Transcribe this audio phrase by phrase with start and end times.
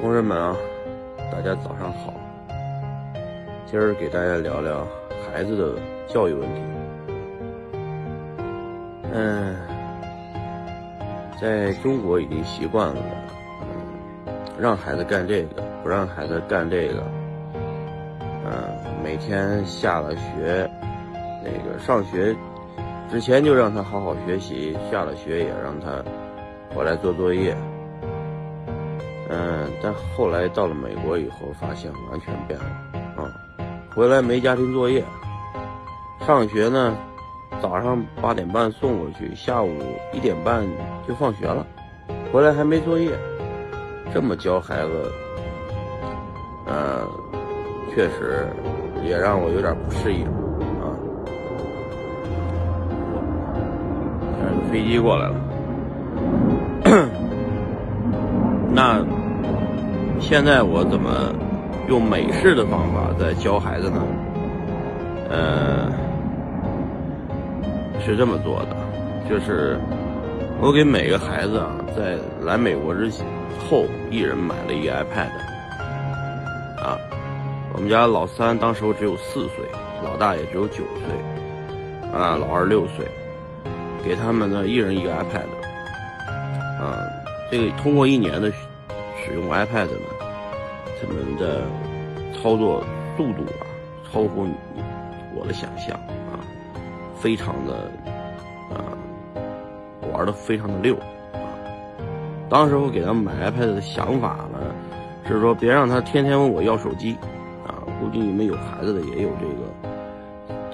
[0.00, 0.56] 同志们啊，
[1.32, 2.14] 大家早上好。
[3.66, 4.86] 今儿给大家聊聊
[5.26, 5.74] 孩子的
[6.06, 6.60] 教育问题。
[9.12, 9.56] 嗯，
[11.40, 13.02] 在中国已经习惯了，
[14.26, 17.02] 嗯，让孩子干这个，不让孩子干这个。
[18.46, 20.70] 嗯，每天下了学，
[21.42, 22.36] 那个上学
[23.10, 26.04] 之前就让他好好学习，下了学也让他
[26.72, 27.56] 回来做作业。
[29.30, 32.64] 嗯，但后来到了美国以后，发现完全变了
[33.16, 33.28] 啊！
[33.94, 35.04] 回来没家庭作业，
[36.26, 36.96] 上学呢，
[37.60, 39.70] 早上八点半送过去，下午
[40.14, 40.66] 一点半
[41.06, 41.66] 就放学了，
[42.32, 43.10] 回来还没作业，
[44.14, 45.12] 这么教孩子，
[46.66, 47.06] 嗯，
[47.94, 48.46] 确实
[49.04, 50.24] 也让我有点不适应
[50.80, 50.96] 啊。
[54.70, 55.34] 飞机过来了，
[58.72, 59.17] 那。
[60.20, 61.32] 现在我怎么
[61.88, 64.02] 用美式的方法在教孩子呢？
[65.30, 65.90] 呃，
[68.04, 68.76] 是这么做的，
[69.28, 69.78] 就是
[70.60, 73.10] 我给每个孩子啊，在来美国之
[73.68, 75.30] 后，一人买了一个 iPad。
[76.82, 76.98] 啊，
[77.72, 79.64] 我们家老三当时只有四岁，
[80.04, 83.06] 老大也只有九岁，啊，老二六岁，
[84.04, 85.48] 给他们呢一人一个 iPad。
[86.82, 86.98] 啊，
[87.50, 88.50] 这个通过一年的。
[88.50, 88.67] 学
[89.28, 90.08] 使用 iPad 呢，
[91.00, 91.60] 他们的
[92.32, 92.82] 操作
[93.14, 93.68] 速度啊，
[94.10, 94.46] 超乎
[95.36, 95.94] 我的想象
[96.32, 96.40] 啊，
[97.14, 97.74] 非常的
[98.72, 98.96] 啊，
[100.10, 101.52] 玩的非常的溜啊。
[102.48, 104.58] 当时我给他们买 iPad 的想法呢，
[105.26, 107.14] 是说别让他天天问我要手机
[107.66, 107.84] 啊。
[108.00, 109.92] 估计你们有孩子的也有这个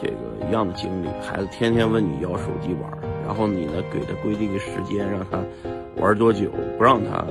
[0.00, 2.88] 这个一样的经历，孩子天天问你要手机玩，
[3.26, 5.40] 然后你呢给他规定个时间，让他
[5.96, 7.24] 玩多久，不让他。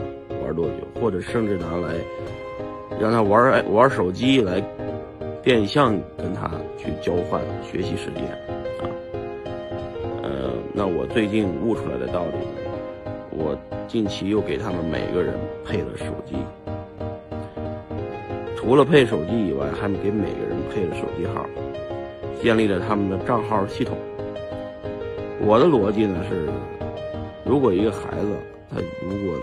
[0.53, 1.95] 多久，或者甚至拿来
[2.99, 4.61] 让他玩玩手机来
[5.41, 8.23] 变相跟他去交换学习时间
[8.79, 8.85] 啊？
[10.23, 12.37] 呃，那我最近悟出来的道理，
[13.31, 15.33] 我近期又给他们每个人
[15.65, 16.35] 配了手机，
[18.55, 21.45] 除了配手机以外，还给每个人配了手机号，
[22.41, 23.97] 建立了他们的账号系统。
[25.45, 26.47] 我的逻辑呢是，
[27.43, 28.27] 如果一个孩子
[28.71, 29.35] 他如果